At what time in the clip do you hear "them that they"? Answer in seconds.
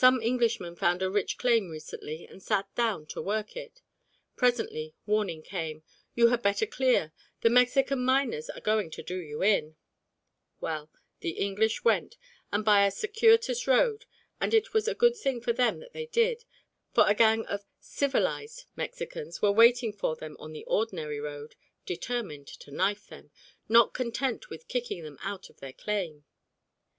15.53-16.07